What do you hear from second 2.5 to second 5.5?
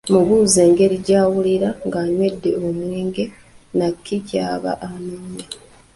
omwenge, na kiki ky’aba anoonya.